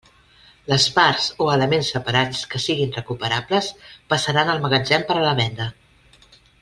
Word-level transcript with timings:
Les 0.69 0.85
parts 0.93 1.27
o 1.43 1.49
elements 1.55 1.91
separats 1.95 2.41
que 2.53 2.61
siguen 2.63 2.95
recuperables 2.95 3.69
passaran 4.15 4.53
al 4.55 4.65
magatzem 4.65 5.07
per 5.11 5.19
a 5.21 5.27
la 5.27 5.37
venda. 5.43 5.69